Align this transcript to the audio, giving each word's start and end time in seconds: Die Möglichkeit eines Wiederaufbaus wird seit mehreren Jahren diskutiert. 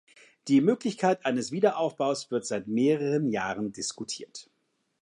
Die 0.47 0.61
Möglichkeit 0.61 1.27
eines 1.27 1.51
Wiederaufbaus 1.51 2.31
wird 2.31 2.47
seit 2.47 2.65
mehreren 2.65 3.27
Jahren 3.29 3.71
diskutiert. 3.71 4.49